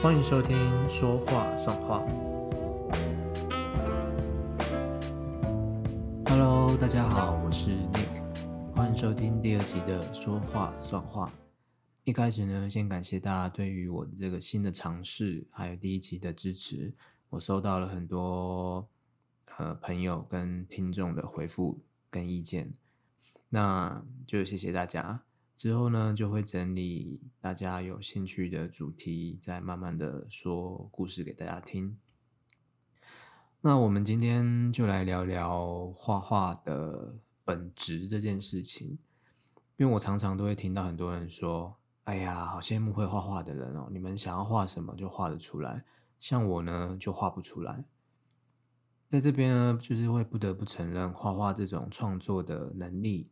[0.00, 0.56] 欢迎收听
[0.88, 1.98] 《说话算话》。
[6.28, 8.22] Hello，大家好，我是 Nick，
[8.76, 11.26] 欢迎收听第二集的《说话算话》。
[12.04, 16.94] 一开始呢，先感谢大家对于我的这个新的尝试，还有第一集的支持。
[17.30, 18.88] 我收到了很多
[19.56, 22.72] 呃朋友跟听众的回复跟意见，
[23.48, 25.24] 那就谢谢大家。
[25.58, 31.98] 之后呢，就会整理大家有兴趣的主题，再慢慢的说故事给大家听。
[33.60, 39.00] 那我们今天就来聊聊画画的本质这件事情，
[39.76, 45.84] 因为我常常都会听到很多人说：“哎呀，好羡慕会画画的人哦，你们想要画什么就画得出来，
[46.20, 47.84] 像我呢就画不出来。”
[49.10, 53.28] 在这边呢，就是会不得不承认，画画这种创作的能力。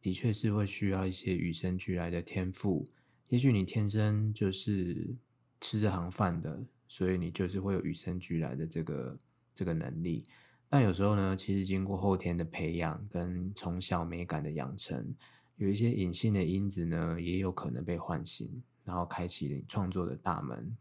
[0.00, 2.86] 的确是会需要一些与生俱来的天赋，
[3.28, 5.14] 也许你天生就是
[5.60, 9.18] 吃这行饭的，所以你就是会有与生俱来的这个
[9.54, 10.24] 这个能力。
[10.68, 15.14] 但有时候呢，其实经过后天的培养跟从小美感的养成，
[15.56, 20.76] 有一些隐性的因子呢，也有可能被唤醒，然后开启你创作的大门。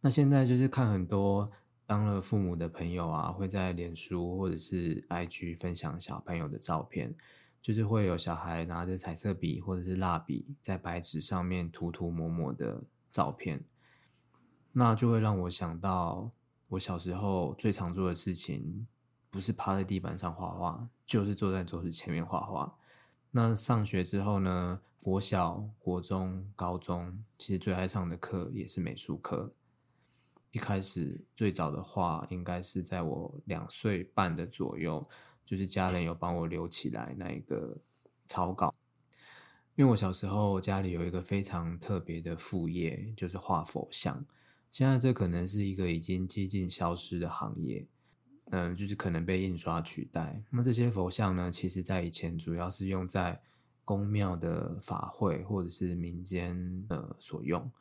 [0.00, 1.48] 那现在就是看很多
[1.86, 7.14] 当了父母的朋友啊，会在脸书或者是 IG 分享小朋友的照片。
[7.60, 13.60] 就是会有小孩拿着彩色笔或者是蜡笔在白纸上面涂涂抹抹的照片，
[14.72, 16.30] 那就会让我想到
[16.68, 18.86] 我小时候最常做的事情，
[19.30, 22.78] 不是趴在地板上画画，就是坐在桌子前面画画。
[23.30, 29.52] 那上学之后呢，国小、国中、高中，其实最爱上的课也是美术课。
[30.50, 35.06] 一开始最早的画，应该是在我两岁半的左右。
[35.48, 37.74] 就是家人有帮我留起来那一个
[38.26, 38.74] 草稿，
[39.76, 44.22] 因为我小时候家里有一个非常特别的副业，就是画佛像。
[44.70, 47.86] 现在这可能是一个已经接近消失的行业，
[48.50, 50.42] 嗯，就是可能被印刷取代。
[50.50, 53.40] 那这些佛像呢，其实在以前主要是用在
[53.86, 57.72] 宫庙的法会或者是民间呃所用。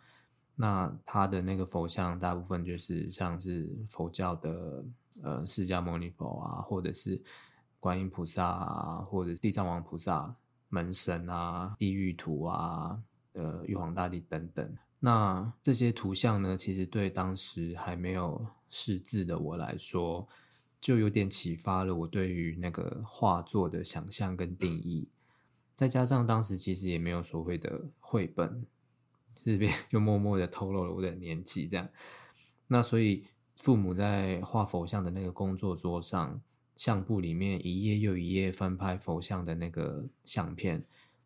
[0.55, 4.85] 那它的那个佛像大部分就是像是佛教的
[5.21, 7.21] 呃释迦牟尼佛啊，或者是。
[7.79, 10.35] 观音菩萨啊，或者地藏王菩萨、
[10.69, 12.99] 门神啊、地狱图啊、
[13.33, 20.27] 呃玉皇大帝等等，那这些图像呢，其实对当时还没有识字的我来说，
[20.81, 25.07] 就有点启发了我对于那个画作的想象跟定义。
[25.75, 28.65] 再加上当时其实也没有所谓的绘本，
[29.35, 31.67] 这边 就默默的透露了我的年纪。
[31.67, 31.87] 这样，
[32.65, 33.23] 那所以
[33.55, 36.41] 父母在画佛像的那个工作桌上。
[36.77, 40.81] 相簿里面一页又一页翻拍佛像的那个相片，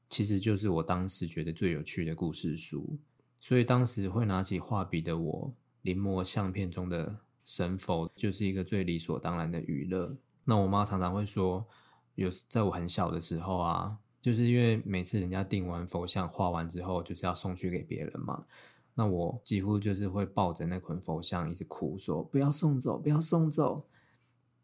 [0.09, 2.97] 其实就是我当时觉得最有趣的故事书。
[3.39, 10.15] 所以当时会拿起画笔的我，临摹相片中的神佛，就是一个最理所当然的娱乐。
[10.45, 11.65] 那我妈常常会说，
[12.15, 18.45] 有在我很小的时候啊，就是因为每次人家订完佛像画完之后，就是要送去给别人嘛，
[18.93, 23.85] 那我几乎就是会抱着那捆佛像一直哭，说不要送走，不要送走。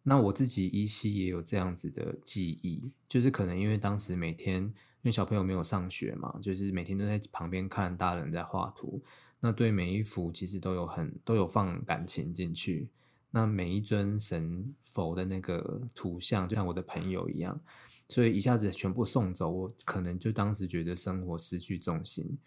[0.10, 4.74] 那我自己依稀也有这样子的记忆，就是可能因为当时每天因
[5.04, 9.02] 为小朋友没有上学嘛，就是每天都在旁边看大人在画图，
[9.42, 12.88] 那对每一幅其实都有很都有放感情进去，
[13.32, 17.60] 那每一尊神佛的那个图像就像我的朋友一样，
[18.08, 22.38] 所以一下子全部送走，我可能就当时觉得生活失去重心，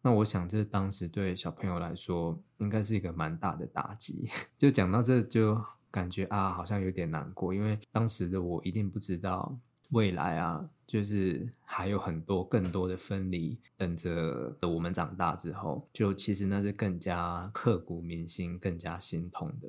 [0.00, 4.26] 那我想这当时对小朋友来说应该是一个蛮大的打击，
[4.56, 5.62] 就讲到这就。
[5.90, 9.58] 感觉啊，好像有点难过，因为当时的我一定不知道
[9.90, 19.68] 未来啊，就是还有很多更多的分离等着我们长大之后，就其实那是更加刻骨铭心、更加心痛的。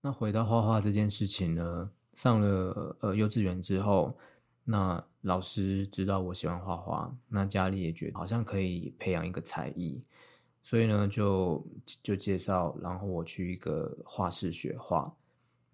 [0.00, 4.16] 那回到画画这件事情呢，上了呃幼稚园之后，
[4.62, 10.00] 那老师知道我喜欢画画，那家里也觉得好像可以培养一个才艺。
[10.62, 11.66] 所以呢，就
[12.02, 15.12] 就介绍，然后我去一个画室学画。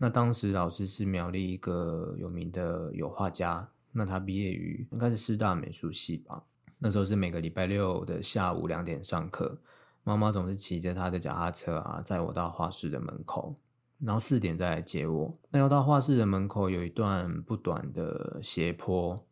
[0.02, 6.42] 那当时老师是苗栗一个有名的油画家，那他毕业于应该是师大美术系吧。
[6.78, 9.58] 那时候是每个礼拜六的下午两点上课，
[10.02, 13.54] 妈妈总是骑着她的脚踏车啊，载我到画室的门口，
[13.98, 15.36] 然后四点再来接我。
[15.50, 19.22] 那要到画室的门口有一段不短的斜坡，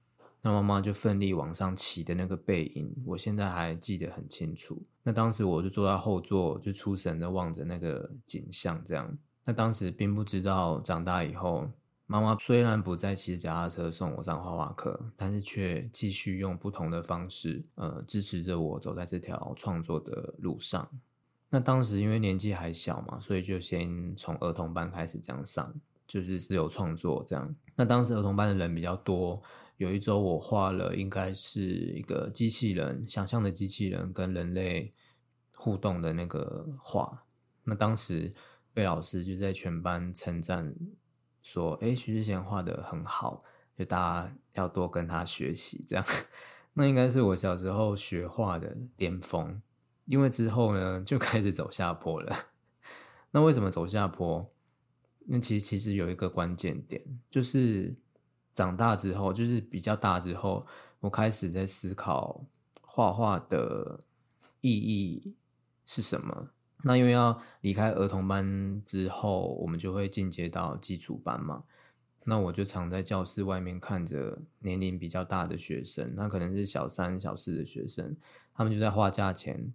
[0.42, 4.82] 那妈妈就奋力往上骑的那个背影，我现在还记得很清楚。
[5.02, 9.16] 那当时我就坐在后座，就出神的望着那个景象，这样。
[9.48, 11.66] 那当时并不知道，长大以后，
[12.06, 20.86] 妈妈虽然不再骑脚踏车送我上画画课，但是却继续用不同的方式，呃，支持着我走在这条创作的路上。
[21.48, 25.74] 那当时因为年纪还小嘛，所以就先从儿童班开始这样上，
[26.06, 27.56] 就是自由创作这样。
[27.74, 29.42] 那当时儿童班的人比较多，
[29.78, 34.92] 有一周我画了应该是一个机器人，想象的机器人跟人类
[35.54, 37.24] 互动的那个画。
[37.64, 38.34] 那当时
[38.78, 40.72] 被老师就在全班称赞
[41.42, 43.42] 说：“哎，徐志贤画的很好，
[43.76, 46.04] 就大家要多跟他学习。”这样，
[46.74, 49.60] 那应该是我小时候学画的巅峰。
[50.04, 52.32] 因为之后呢，就开始走下坡了。
[53.32, 54.48] 那为什么走下坡？
[55.26, 57.96] 那其实其实有一个关键点，就是
[58.54, 60.64] 长大之后，就是比较大之后，
[61.00, 62.46] 我开始在思考
[62.80, 63.98] 画画的
[64.60, 65.34] 意义
[65.84, 66.50] 是什么。
[66.84, 71.64] 那因为要离开儿童班之后，我们就会进阶到基础班嘛。
[72.24, 78.14] 那我就常在教室外面看着年龄比较大的学生，那可能是小三、小四的学生，
[78.54, 79.72] 他们就在画架前。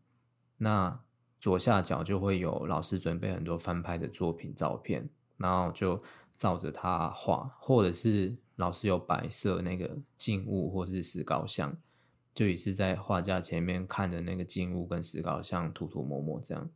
[0.58, 0.98] 那
[1.40, 6.02] 左下角就会有老师准备很多翻拍的作品照片，然后就
[6.38, 11.76] 照着他画，或者是老师有摆设那个静物或是石膏像，
[12.34, 16.70] 就也是在画架前面看着那个静物跟石膏像涂涂抹抹这样。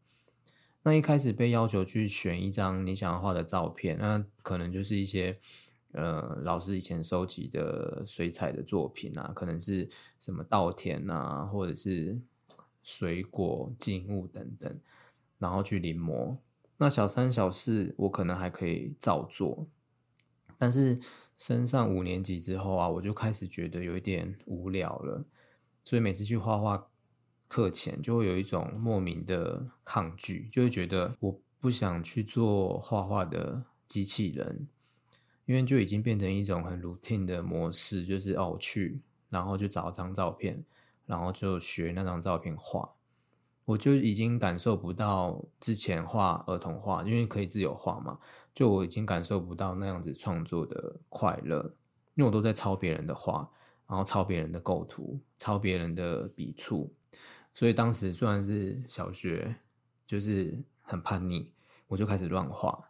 [0.88, 5.38] 那一开始被要求去选一张你想要画的照片，那可能就是一些
[5.92, 12.18] 呃老师以前收集的水彩的作品啊，可能是什么稻田啊，或者是。
[12.89, 14.80] 水果、静物等等，
[15.39, 16.38] 然后去临摹。
[16.78, 19.68] 那小三、小四，我可能还可以照做，
[20.57, 20.98] 但是
[21.38, 25.22] 升上五年级之后啊，我就开始觉得有一点无聊了。
[25.84, 26.88] 所以每次去画画
[27.48, 34.68] 课前，就会有一种莫名的抗拒，就会觉得我不想去做画画的机器人，
[35.46, 39.00] 因为就已经变成一种很 routine 的模式，就是哦，去，
[39.30, 40.64] 然后就找张照片。
[41.08, 42.94] 然后就学那张照片画，
[43.64, 48.20] 我就已经感受不到之前画儿童画，因为可以自由画嘛，
[48.54, 51.64] 就我已经感受不到那样子创作的快乐，
[52.16, 53.50] 因为我都在抄别人的画，
[53.88, 56.94] 然后抄别人的构图，抄别人的笔触，
[57.57, 59.56] 所以当时虽然是小学，
[60.06, 61.50] 就是很叛逆，
[61.88, 62.88] 我就开始乱画，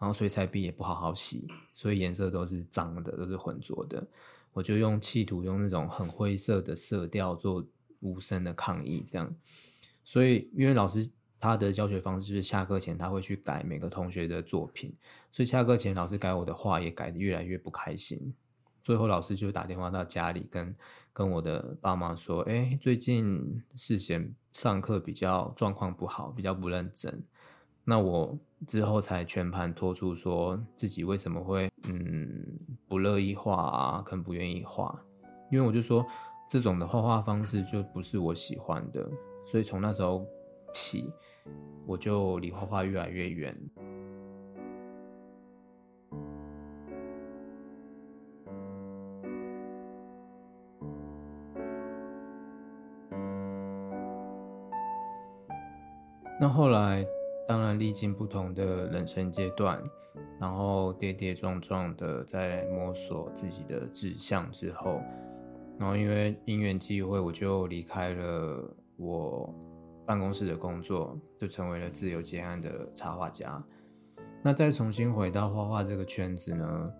[0.00, 4.04] 然后水彩笔也不好好洗，所以颜色都是脏的，都是浑浊的。
[4.52, 7.64] 我就用气图，用那种很灰色的色调做
[8.00, 9.32] 无声的抗议，这样。
[10.02, 11.08] 所以，因为老师
[11.38, 14.92] 他的教学方式就是下课前他会去改每个同学的作品，
[15.30, 18.34] 所以下课前老师改我的画也改得越来越不开心。
[18.84, 20.76] 最后，老师就打电话到家里跟
[21.10, 27.22] 跟我的爸妈说：“哎，最近世贤上课比较状况不好，比较不认真。”
[27.82, 35.02] 那我之后才全盘托出，说自己为什么会嗯不乐意画啊，更不愿意画，
[35.50, 36.04] 因为我就说
[36.46, 39.10] 这种的画画方式就不是我喜欢的，
[39.46, 40.26] 所以从那时候
[40.74, 41.10] 起，
[41.86, 43.58] 我就离画画越来越远。
[56.44, 57.02] 那后来。
[57.46, 59.82] 当然，历经不同的人生阶段，
[60.40, 65.02] 然后跌跌撞撞的在摸索自己的志向之后，
[65.78, 69.54] 然后因为因缘机会，我就离开了我
[70.06, 73.62] 办公室的工作，就成为了自由接案的插画家。
[74.42, 76.94] 那再重新回到画画这个圈子呢，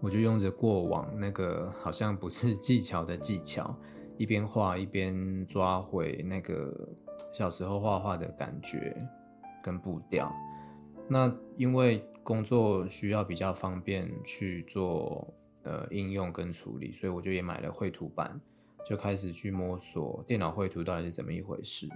[0.00, 3.76] 我就用着过往那个好像不是技巧的技巧，
[4.22, 6.72] 一边画一边抓回那个
[7.34, 8.96] 小时候画画的感觉。
[9.64, 10.28] 跟步调，
[11.08, 18.40] 那因为工作需要比较方便去做呃应用跟处理，所以我就也买了绘图板，
[18.84, 21.88] 就开始去摸索电脑绘图到底是怎么一回事。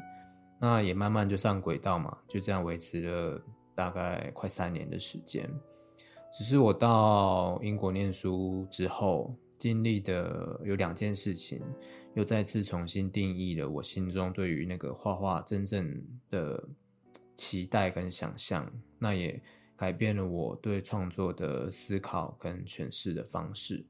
[0.61, 3.43] 那也慢慢就上轨道嘛，就这样维持了
[3.75, 5.51] 大概快三年的时间。
[6.33, 11.61] 只是我到英国念书之后，经历的有两件事情，
[12.17, 16.69] 又再次重新定义了我心中对于那个画画真正的。
[17.39, 19.39] 期待跟想象，那也
[19.77, 23.85] 改变了我对创作的思考跟诠释的方式。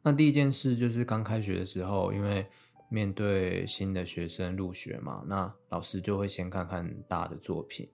[0.00, 2.46] 那第一件事就是刚开学的时候，因为
[2.88, 7.90] 面对新的学生入学嘛，那老师就会先看看大的作品。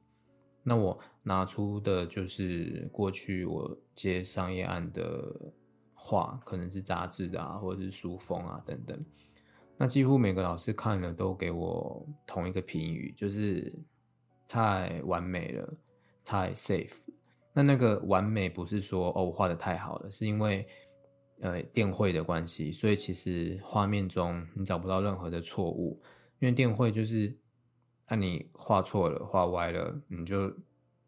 [0.63, 5.35] 那我拿出的就是过去我接商业案的
[6.01, 9.05] 画，可能是杂志啊，或者是书封啊等等。
[9.77, 13.73] 那几乎每个老师看了都给我同一个评语，就是。
[14.53, 15.75] 太完美了，
[16.25, 17.07] 太 safe。
[17.53, 20.67] 那那个完美不是说哦我画的太好了，是因为
[21.39, 26.03] 呃电绘的关系，所以其实画面中你找不到任何的错误，
[26.41, 27.33] 因为电绘就是
[28.09, 30.53] 那你画错了、画歪了，你就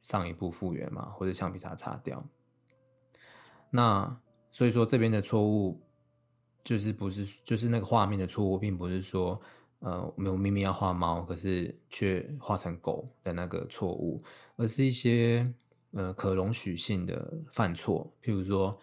[0.03, 2.25] 上一步复原嘛，或者橡皮擦擦掉。
[3.71, 4.17] 那
[4.53, 5.81] 所以说这边的错误
[6.63, 9.41] 就是不是就是那个画面的错误，并不是说
[9.81, 14.23] 呃没有明明要画猫，可是却画成狗的那个错误，
[14.57, 15.53] 而是一些
[15.91, 18.79] 呃可容许性的犯错，譬如说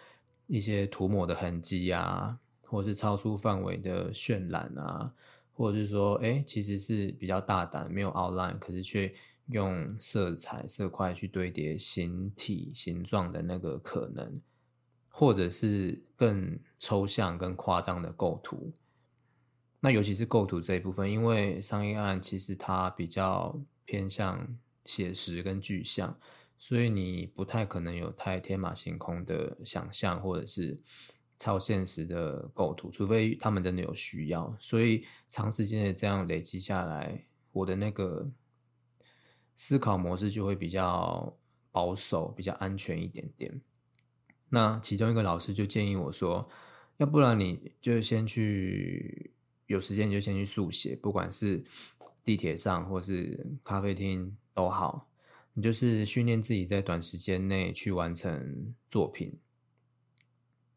[0.48, 5.14] 一些涂抹的痕迹啊，或是超出范围的渲染啊。
[5.60, 9.14] 或者是说，哎，其实是比较大胆，没有 outline，可是却
[9.48, 14.42] 用色彩色块去堆叠形体形状的那个可能，
[15.20, 18.72] 或者是更抽象、更夸张的构图。
[19.82, 26.18] 那尤其是构图这一部分，因为商业案其实它比较偏向写实跟具象，
[26.58, 30.78] 所以你不太可能有太天马行空的想象，或者是。
[31.42, 37.24] 超现实的构图，除非他们真的有需要，所以长时间的这样累积下来，
[37.54, 38.28] 我的那个
[39.56, 41.34] 思考模式就会比较
[41.72, 43.62] 保守，比较安全一点点。
[44.50, 46.50] 那其中一个老师就建议我说，
[46.98, 49.32] 要不然你就先去
[49.68, 51.64] 有时间你就先去速写，不管是
[52.24, 55.08] 地铁上或是咖啡厅都好，
[55.54, 59.32] 你就是训练自己在短时间内去完成作品。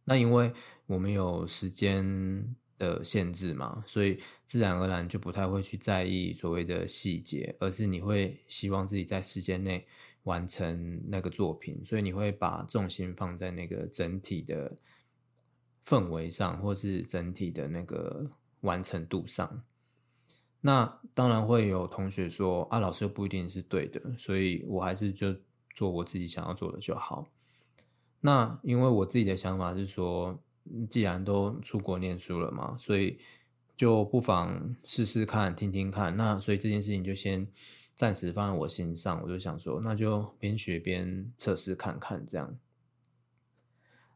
[0.05, 0.53] 那因为
[0.87, 9.87] 我们有时间的限制嘛，所以自然而然就不太会去在意所谓的细节，而是你会希望自己在时间内
[10.25, 14.77] 完成那个作品，所以你会把重心放在那个整体的
[15.85, 19.63] 氛围上，或是整体的那个完成度上。
[20.61, 25.35] 那当然会有同学说啊，老师又不一定是对的，所以我还是就
[25.75, 27.29] 做我自己想要做的就好。
[28.21, 30.41] 那因为我自己的想法是说，
[30.89, 33.19] 既然都出国念书了嘛，所以
[33.77, 36.17] 就不妨试试看，听听看。
[36.17, 37.45] 那所以这件事情就先
[37.93, 39.23] 暂时放在我心上。
[39.23, 42.59] 我就想说，那就边学边测试看看这样。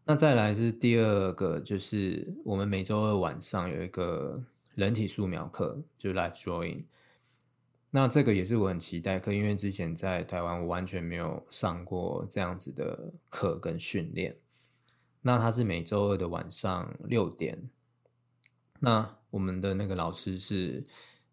[0.04, 4.42] 那再来是第二个，就是我们每周二晚上有一个
[4.74, 6.84] 人体素描课，就 live drawing。
[7.90, 14.36] 那这个也是我很期待课，因为之前在台湾我完全没有上过这样子的课跟训练。
[15.22, 17.58] 那他是每周二的晚上六点。
[18.78, 20.84] 那我们的那个老师是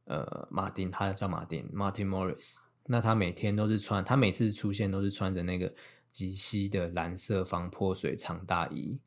[0.06, 2.58] 呃马丁，他叫马丁 Martin Morris。
[2.86, 5.74] 那他每天都是穿，他每次出现都是穿着那个
[6.12, 9.00] 极稀的蓝色防泼水长大衣。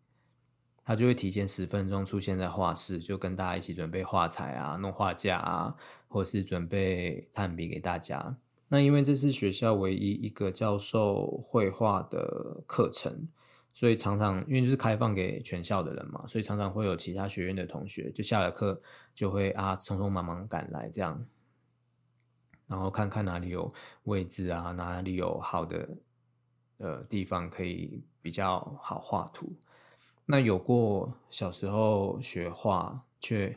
[0.85, 5.75] 他就会提前十分钟出现在画室，就跟大家一起准备画材啊、弄画架啊，
[6.07, 8.37] 或是准备炭笔给大家。
[8.69, 13.29] 那因为这是学校唯一一个教授绘画的课程，
[13.79, 18.81] 所以常常因为就是开放给全校的人嘛，所以常常会有其他学院的同学就下了课
[19.15, 21.23] 就会啊匆匆忙忙赶来这样，
[22.67, 23.71] 然后看看哪里有
[24.05, 25.89] 位置啊，哪里有好的
[26.79, 29.55] 呃地方可以比较好画图。
[30.25, 33.55] 那有过小时候学画却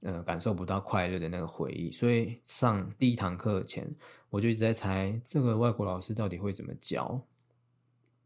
[0.00, 3.86] 呃感受不到快乐的那个回忆，所以上第一堂课前
[4.30, 7.22] 我就一直在猜这个外国老师到底会怎么教，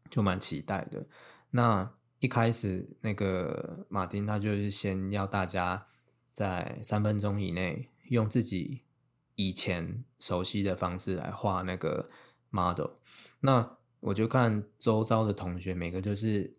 [0.09, 1.05] 就蛮期待的。
[1.51, 5.85] 那一开始那个马丁他就是先要大家
[6.33, 8.81] 在三分钟以内用自己
[9.35, 12.07] 以前熟悉的方式来画那个
[12.49, 12.91] model，
[13.39, 16.55] 那我就看周遭的同学每个就是。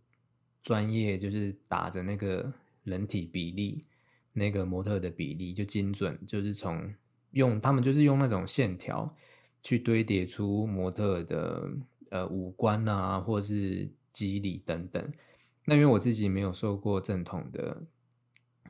[0.62, 3.86] 专业就是打着那个人体比例，
[4.32, 6.92] 那个模特的比例就精准，就是从
[7.30, 9.14] 用他们就是用那种线条
[9.62, 11.70] 去堆叠出模特的
[12.16, 15.12] 呃五官啊，或是肌理等等。
[15.64, 17.82] 那因为我自己没有受过正统的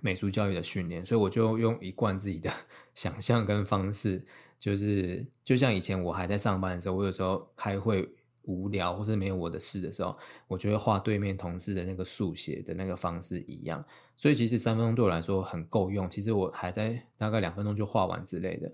[0.01, 2.51] 美术教育的训练，所以我就用一贯自己的
[2.95, 4.25] 想象跟方式，
[4.59, 8.09] 就是就像以前我还在上班的时候，我有时候开会。
[8.49, 13.85] 无聊或者没有我的事的时候，我就会画对面同事的那个速写的那个方式一样，
[14.15, 16.09] 所以其实三分钟对我来说很够用。
[16.09, 18.71] 其实我还在大概两分钟就画完之类的，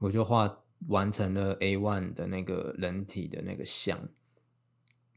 [0.00, 0.48] 我就画
[0.88, 3.98] 完成了 A one 的那个人体的那个像。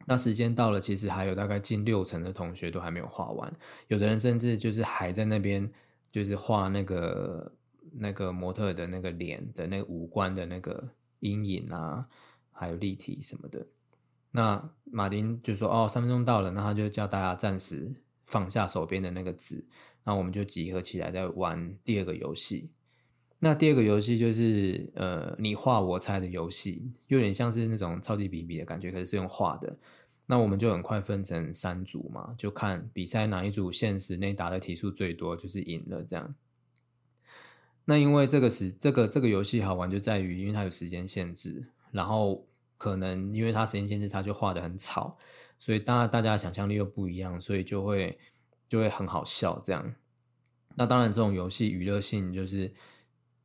[0.08, 3.52] 那时间到了，其实还有大概近六成的同学都还没有画完，
[3.88, 5.68] 有的人甚至就是还在那边
[6.12, 7.52] 就是画那个
[7.92, 10.92] 那个模特的那个脸的那个五官的那个
[11.22, 12.08] 阴影啊，
[12.52, 13.66] 还有立体什么的。
[14.30, 17.92] 那马丁就说：“哦，三分钟到了，那他就叫大家暂时
[18.26, 19.66] 放下手边的那个纸，
[20.04, 22.70] 那我们就集合起来再玩第二个游戏。
[23.46, 29.78] 那第二个游戏就是呃，你画我猜的游戏，有点像是那种超级比比的感觉，可是是用画的。
[30.26, 36.34] 那我们就很快分成三组嘛，就看比赛哪一组限时内答的题数最多，就是赢了这样。
[37.86, 42.48] 那因为这个时这个这个游戏好玩就在于，因为它有时间限制，然后
[42.80, 45.16] 可能因为它时间限制，它就画的很吵，
[45.60, 48.18] 所以当然大家的想象力又不一样，所以就会
[48.68, 49.94] 就会很好笑这样。
[50.74, 52.74] 那当然，这种游戏娱乐性就是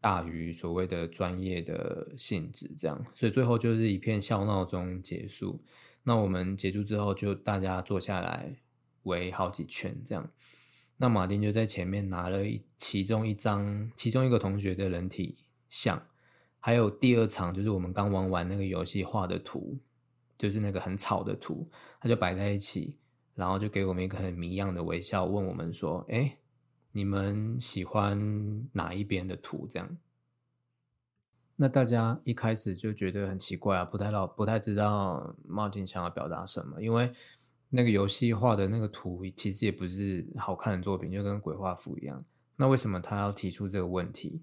[0.01, 5.61] 大于所谓的专业的性质，这样，所以最后就是一片笑闹中结束。
[6.03, 8.57] 那我们结束之后，就大家坐下来
[9.03, 10.31] 围好几圈这样。
[10.97, 15.37] 那马丁就在前面拿了一其中一张其中一个同学的人体
[15.69, 16.03] 像，
[16.59, 19.79] 还有第二场就是我们刚玩完那个游戏画的图，
[20.39, 22.99] 就是那个很吵的图，他就摆在一起，
[23.35, 26.37] 然后就给我们一个很迷样的微笑，问我们说：“哎。”
[26.93, 29.69] 你们喜欢哪一边的图？
[29.71, 29.97] 这样，
[31.55, 36.83] 那大家一开始就觉得很奇怪啊，不太老不太知道茂景想要表达什么。
[36.83, 37.13] 因为
[37.69, 42.25] 那个游戏画的那个图其实也不是好看的作品，就跟鬼画符一样。
[42.57, 44.43] 那为什么他要提出这个问题？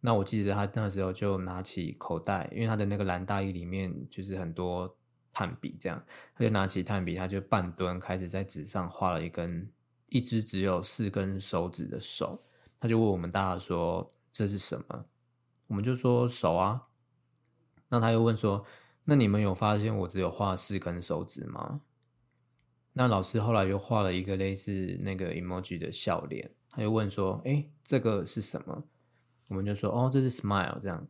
[0.00, 4.94] 那我记得他那时候就拿起口袋，因为他的那个蓝大衣里面就是很多
[5.32, 6.02] 炭笔，这样
[6.34, 9.70] 他就拿起炭笔，他就半蹲开始在纸上画了一根。
[10.10, 12.42] 一只只有四根手指的手，
[12.78, 15.06] 他就问我们大家说这是什么？
[15.68, 16.88] 我们就说手啊。
[17.88, 18.64] 那他又问说，
[19.04, 21.80] 那你们有发现我只有画四根手指吗？
[22.92, 28.84] 那老师后来又画了一个类似那个 emoji 的笑脸，他又问说，哎，这个是什么？
[29.46, 31.06] 我们就说，哦，这是 smile 这样。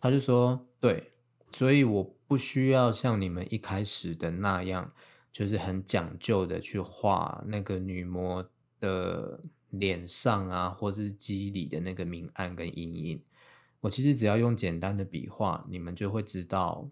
[0.00, 1.12] 他就说，对，
[1.52, 4.92] 所以我不需要像你们一开始的那样。
[5.30, 8.44] 就是很讲究的去画那个女模
[8.80, 13.22] 的脸上啊，或是肌理的那个明暗跟阴影。
[13.80, 16.88] 我其实只要用简单的笔画，你们就会知道，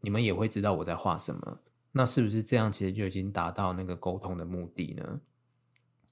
[0.00, 1.60] 你们也会知道我在画什么。
[1.92, 2.70] 那是不是这样？
[2.70, 5.20] 其实就已经达到那个沟通的目的呢？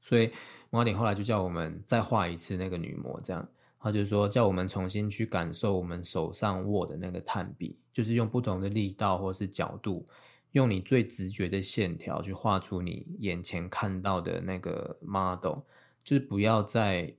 [0.00, 0.30] 所以
[0.70, 3.46] 马丁后来就叫我们再画一次那个女模，这样
[3.78, 10.08] 他就说叫我们重新去感受我们手上握的那个炭笔，就是用不同的力道或是角度。
[10.52, 15.60] 用你最直觉的线条去画出你眼前看到的那个 model，
[16.04, 17.14] 就是不要再，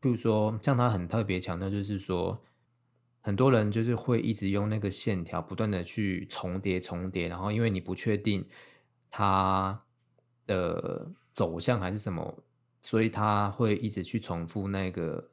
[0.00, 2.42] 比如说像他很特别强调，就是说
[3.20, 8.44] 很多人就是会一直用那个线条不断的去重叠重叠，然后因为你不确定
[9.10, 9.78] 它
[10.46, 12.42] 的走向还是什么，
[12.80, 15.30] 所以他会一直去重复那个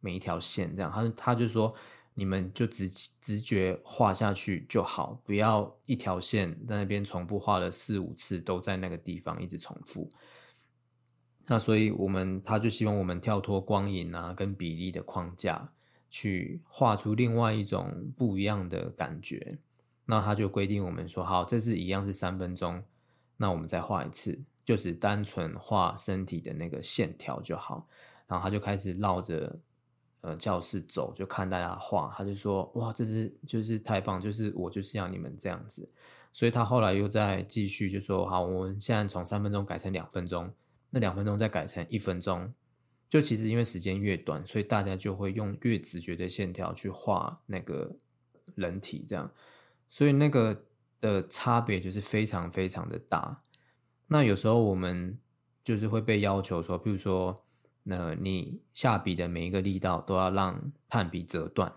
[0.00, 1.74] 每一条线，这样他他就说。
[2.16, 2.88] 你们就直
[3.20, 10.08] 直觉画下去就好，不要一条线在那边重复画了四五次，都在那个地方一直重复。
[11.46, 15.72] 那所以，我们他就希望我们跳脱光影啊跟比例的框架，
[16.08, 19.58] 去画出另外一种不一样的感觉。
[20.06, 22.80] 那他就规定我们说，好，这次一样是三分钟，
[23.36, 27.88] 那我们再画一次，就是单纯画身体的那个线条就好。
[28.28, 29.58] 然后他就开始绕着。
[30.26, 35.86] 呃，教室走就看大家画，他就说：“哇，这是就是太棒，就是我就是要你们这样子。”
[36.32, 40.50] 所以他后来又在继续就说：“好，我们现在从三分钟改成两分钟，
[40.88, 42.50] 那两分钟再改成一分钟。”
[43.10, 47.94] 就其实因为时间越短，所以大家就会用越直觉的线条去画那个
[48.54, 49.30] 人体，这样，
[49.90, 50.64] 所以那个
[51.02, 53.42] 的差别就是非常非常的大。
[54.06, 55.18] 那有时候我们
[55.62, 57.43] 就是会被要求说，譬如说。
[57.86, 61.70] 那你下笔的每一个力道都要让炭笔折断，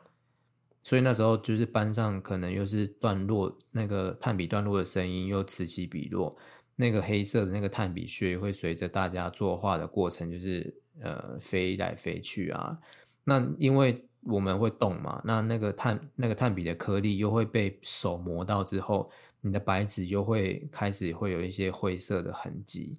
[0.81, 6.33] 所以那时候就是班上可能又是段落，那个炭笔段落的声音又此起彼落，
[6.77, 12.79] 那个黑色的那个炭笔屑会随着大家作画的过程，就是呃飞来飞去啊。
[13.25, 22.95] 那因为我们会动嘛，那那个炭那个炭笔的颗粒又会被手磨到之后，你的白纸又会开始会有一些灰色的痕迹。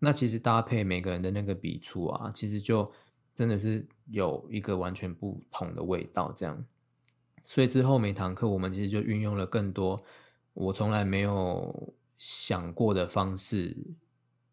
[0.00, 2.88] 那其实搭配每个人的那个笔触啊，其实就
[3.34, 6.32] 真的是有一个完全不同的味道。
[6.36, 6.64] 这样，
[7.44, 10.00] 所以之后每堂课我们其实就运用了更多
[10.54, 13.76] 我从来没有想过的方式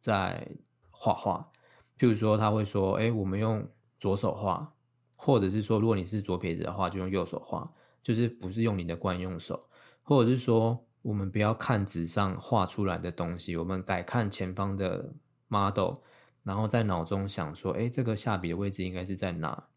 [0.02, 0.48] 在
[0.90, 1.52] 画画。
[2.00, 3.68] 譬如说，他会说：“哎，我们用
[4.00, 4.74] 左手画，
[5.16, 9.60] 或者是说，如果你是左撇子的话，就用右手画，就是不是用你的惯用手，
[10.02, 15.14] 或者是说，我们不要看纸上画出来的东西，我们改看前方的。”
[15.48, 15.96] model，
[16.44, 19.68] 然后在脑中想说，哎，这个下笔的位置应该是在哪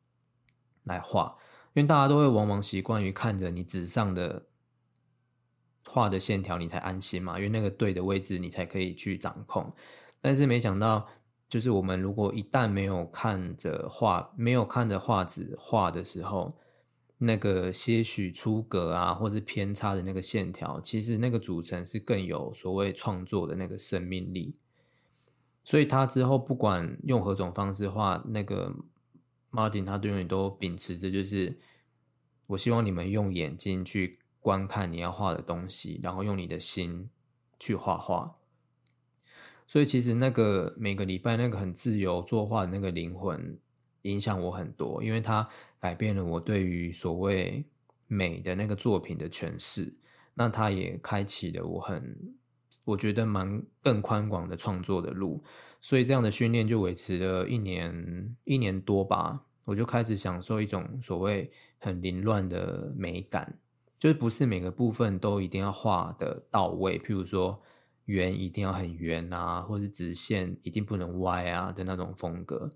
[0.85, 1.37] 来画？
[1.75, 4.47] 因为大家都会往往习惯于看着你纸上的
[5.87, 7.39] 画的线条，你才安心嘛。
[7.39, 9.73] 因为那个对的位置，你才可以去掌控。
[10.21, 11.07] 但是没想到，
[11.49, 16.53] 就是我们如果一旦没有看着画，没有看着画纸画的时候，
[17.19, 24.59] 那个些许出格啊，或是偏差的那个线条，其实那个组成是更有所谓创作的那个生命力。
[25.69, 28.75] 所以他之后不管用何种方式画那个
[29.51, 31.59] 马景他永远都秉持着，就是
[32.47, 37.11] 我希望你们用眼睛去观看你要画的东西，然后用你的心
[37.61, 38.35] 去画画。
[39.67, 43.59] 所以其实那个每个礼拜那个很自由作画的那个灵魂，
[44.05, 45.47] 影响我很多，因为它
[45.79, 47.63] 改变了我对于所谓
[48.07, 49.93] 美的那个作品的诠释。
[50.33, 52.38] 那它也开启了我很
[52.92, 55.42] 我觉得蛮更宽广的创作的路。
[55.81, 63.59] 所以这样的训练就维持了一年一年多吧，我就开始享受一种所谓很凌乱的美感，
[63.98, 67.62] 就是不是每个部分都一定要画的到位，譬如说。
[68.09, 72.70] 圆一定要很圆啊，或是直线一定不能歪啊的那种风格。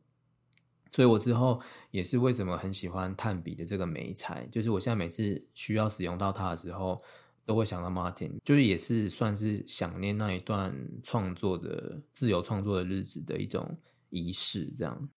[0.91, 1.59] 所以我之后
[1.91, 7.03] 也是为什么很喜欢炭笔的这个眉材，就是我现在每次需要使用到它的时候，
[7.45, 13.77] 都会想到 Martin，就是也是算是想念那一段创作的自由创作的日子的一种
[14.11, 14.73] 仪式。
[14.77, 15.09] 这样，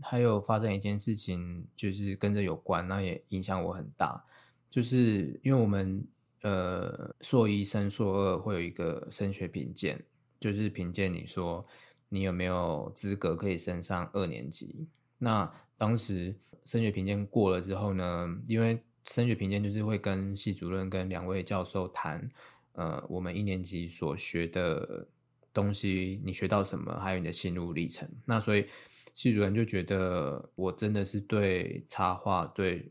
[0.00, 4.24] 还有发生一件事情，就是跟着有关，那也影响我很大，
[4.68, 6.06] 就是因为我们。
[6.42, 10.02] 呃，硕一升硕二会有一个升学评鉴，
[10.38, 11.62] 就是评鉴你说
[12.08, 14.88] 你有没有资格可以升上二年级。
[15.18, 22.28] 那当时升学评鉴过了之后呢，因为升学评鉴就是会跟系主任跟两位教授谈，
[22.72, 25.06] 呃，我们一年级所学的
[25.52, 28.08] 东西，你学到什么，还有你的心路历程。
[28.24, 28.66] 那所以
[29.14, 32.90] 系主任就觉得我真的是对插画对。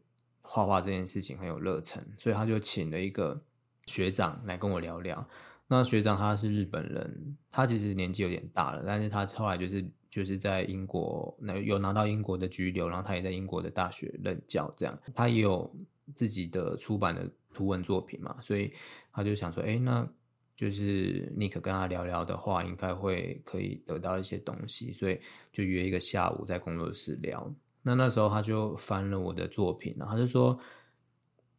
[0.51, 3.39] 画画这件事情很有热忱，所以他就请了一个
[3.85, 5.23] 学长来跟我聊聊。
[5.67, 15.71] 那学长他是日本人，他其实年纪有点大了，但是他后来就是就是在英国那有拿到英国的居留，然后他也在英国的大学任教，这样他也有
[16.15, 18.73] 自己的出版的图文作品嘛，所以
[19.11, 20.07] 他就想说，哎，那
[20.55, 25.19] 就是尼克跟他聊聊的话，应该会可以得到一些东西，所以
[25.51, 27.53] 就约一个下午在工作室聊。
[27.81, 30.59] 那那时候他就翻了我的作品，然后他就说：“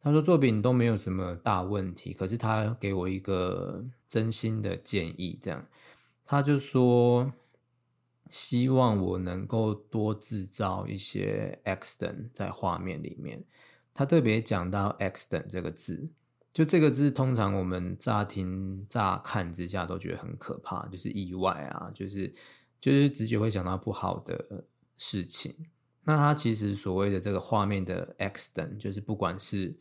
[0.01, 5.67] 他说作品都没有什么大问题，可是他给我一个真心的建议，这样
[6.27, 7.33] 他就说
[8.29, 13.43] 希望我能够多制造一些 accident 在画面里面。
[13.93, 16.09] 他特别讲到 accident 这个字，
[16.53, 22.33] 就这个字通常我们乍听乍看之下都觉得很可怕，就是意外啊，就是
[22.81, 24.65] 就是直觉会想到不好的
[24.97, 25.55] 事情。”
[26.03, 29.77] 那他其实所谓的这个画面的 accident，就是不管是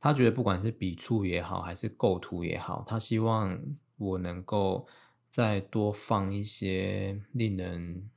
[0.00, 3.58] 他觉得不管是笔触也好，还是构图也好，他希望
[3.96, 4.86] 我能够
[5.28, 8.08] 再多放一些令人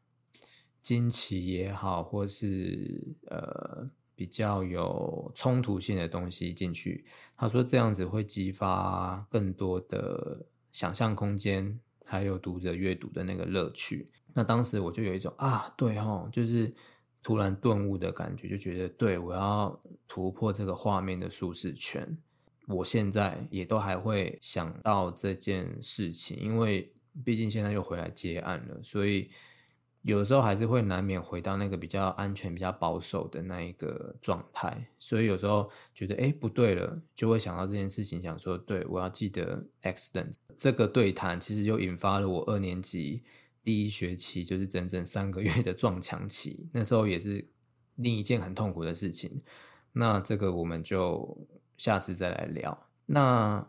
[0.81, 3.89] 惊奇也好，或是呃
[4.19, 7.05] 比较有冲突性的东西进去。
[7.37, 14.11] 他说这样子会激发更多的想象空间，还有读者阅读的那个乐趣。
[14.33, 16.69] 那当时我就有一种啊，对哦，就是。
[17.21, 19.77] 突然顿悟的感觉，就觉得对我要
[20.07, 22.17] 突破这个画面的舒适圈。
[22.65, 26.89] 我现在也都还会想到这件事情，因为
[27.25, 29.29] 毕竟现在又回来接案了，所以
[30.03, 34.87] 有时候还是会难免回到那个比较安全、比较保守的那一个状态。
[34.97, 43.23] 所以有时候觉得哎不对了，就会想到这件事情，想说对我要记得 accident 这个对谈，其实又引发了我二年级。
[43.61, 47.45] 第一学期就是整整三个月的撞墙期，那时候也是
[47.95, 49.41] 另一件很痛苦的事情。
[49.91, 51.37] 那这个我们就
[51.77, 52.87] 下次再来聊。
[53.05, 53.67] 那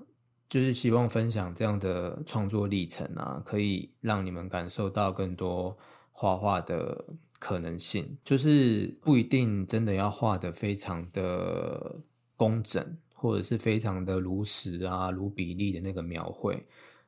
[0.48, 5.76] 就是希望分享这样的创作历程啊，可以让你们感受到更多
[6.20, 7.06] 画画的
[7.38, 8.18] 可能性。
[8.22, 11.96] 就是不一定真的要画的非常的
[12.36, 16.62] 工整，或者是非常的如实啊、如比例的那个描绘。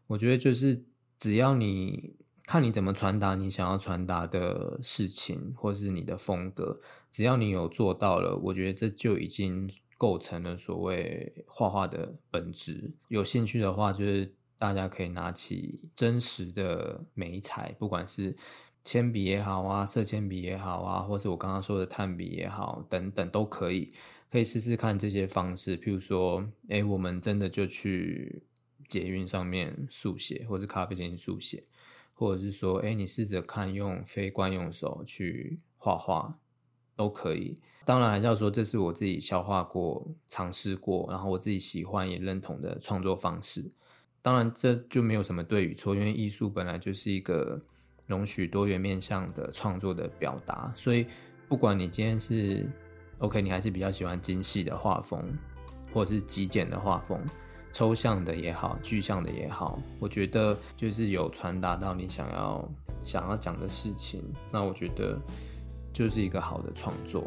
[0.06, 0.82] 我觉得就是
[1.18, 2.14] 只要你。
[2.44, 6.78] 看你怎么传达你想要传达的事情，或是你的风格，
[7.10, 12.90] 只要你有做到了，我觉得这就已经构成了所谓画画的本质。
[13.08, 18.36] 有兴趣的话，就是大家可以拿起真实的眉彩，不管是
[18.84, 23.94] 铅笔也好啊，色铅笔也好啊，或是我刚刚说的炭笔也好，等等都可以，
[24.30, 25.78] 可以试试看这些方式。
[25.78, 28.42] 譬如说，哎，我们真的就去
[28.88, 31.64] 捷运上面速写，或是咖啡店速写。
[32.14, 36.38] 或者是说，哎，你试着看用非惯用手去画画，
[36.94, 37.60] 都可以。
[37.84, 43.72] 当然还是要说，这是我自己消化过、尝试过，然后我自己喜欢也认同的创作方式。
[44.20, 47.60] 当然，这就没有什么对与错，因为艺术本来就是一个
[48.12, 50.72] 容许多元面向的创作的表达。
[50.76, 51.06] 所以，
[51.48, 52.64] 不管你今天是
[53.18, 55.20] OK，你还是比较喜欢精细的画风，
[55.92, 57.18] 或者是极简的画风。
[57.74, 62.70] 抽象的也好，具象的也好，我觉得就是有传达到你想要
[63.00, 64.22] 想要讲的事情。
[64.50, 65.18] 那我觉得
[65.90, 67.24] 就是一个好的创作。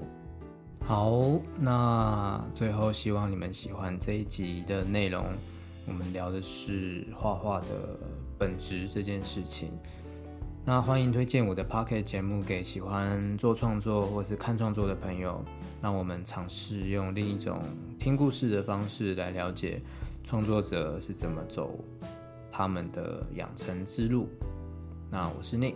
[0.85, 5.25] 好，那最后希望你们喜欢这一集的内容。
[5.87, 7.97] 我们聊的是画画的
[8.37, 9.69] 本质这件事情。
[10.67, 15.39] 那欢迎推荐我的 Pocket 节目给喜欢做创作或是看创作的朋友，
[15.79, 17.61] 让我们尝试用另一种
[17.99, 19.79] 听故事的方式来了解
[20.23, 21.79] 创作者是怎么走
[22.51, 24.27] 他们的养成之路。
[25.11, 25.75] 那我是 Nick，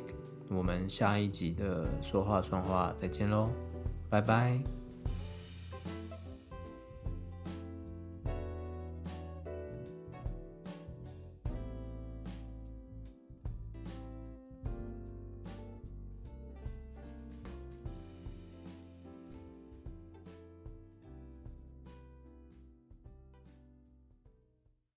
[0.50, 3.52] 我们下一集的说话算话再见喽，
[4.10, 4.89] 拜拜。